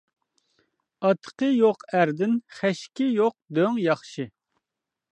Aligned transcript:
ئاتىقى 1.07 1.51
يوق 1.51 1.85
ئەردىن 1.99 2.35
خەشىكى 2.57 3.09
يوق 3.21 3.39
دۆڭ 3.59 3.81
ياخشى. 3.87 4.31